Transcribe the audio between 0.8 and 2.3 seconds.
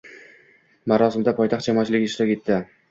Marosimda poytaxt jamoatchiligi